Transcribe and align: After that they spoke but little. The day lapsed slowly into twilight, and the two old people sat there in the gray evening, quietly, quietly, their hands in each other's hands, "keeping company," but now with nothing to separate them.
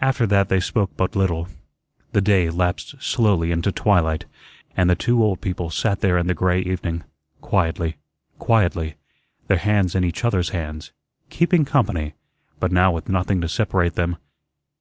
After 0.00 0.26
that 0.26 0.48
they 0.48 0.58
spoke 0.58 0.90
but 0.96 1.14
little. 1.14 1.46
The 2.10 2.20
day 2.20 2.50
lapsed 2.50 3.00
slowly 3.00 3.52
into 3.52 3.70
twilight, 3.70 4.24
and 4.76 4.90
the 4.90 4.96
two 4.96 5.22
old 5.22 5.40
people 5.40 5.70
sat 5.70 6.00
there 6.00 6.18
in 6.18 6.26
the 6.26 6.34
gray 6.34 6.60
evening, 6.60 7.04
quietly, 7.40 7.94
quietly, 8.40 8.96
their 9.46 9.58
hands 9.58 9.94
in 9.94 10.02
each 10.02 10.24
other's 10.24 10.48
hands, 10.48 10.90
"keeping 11.30 11.64
company," 11.64 12.14
but 12.58 12.72
now 12.72 12.90
with 12.90 13.08
nothing 13.08 13.40
to 13.42 13.48
separate 13.48 13.94
them. 13.94 14.16